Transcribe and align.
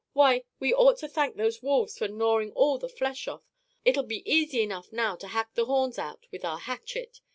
Why, 0.13 0.45
we 0.59 0.73
ought 0.73 0.97
to 1.01 1.07
thank 1.07 1.35
those 1.35 1.61
wolves 1.61 1.95
for 1.99 2.07
gnawing 2.07 2.53
all 2.53 2.79
the 2.79 2.89
flesh 2.89 3.27
off! 3.27 3.43
It'll 3.85 4.01
be 4.01 4.27
easy 4.27 4.63
enough 4.63 4.91
now 4.91 5.15
to 5.17 5.27
hack 5.27 5.53
the 5.53 5.65
horns 5.65 5.99
out 5.99 6.25
with 6.31 6.43
our 6.43 6.57
hatchet. 6.57 7.21